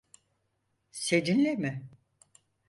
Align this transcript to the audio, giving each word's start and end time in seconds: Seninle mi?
Seninle 0.91 1.57
mi? 1.57 1.83